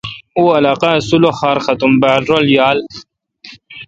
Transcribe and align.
اوں 0.35 0.49
علاقہ 0.57 0.91
سلخار 1.09 1.57
ختم 1.65 1.91
بال 2.01 2.21
رل 2.29 2.45
یال۔ 2.57 2.79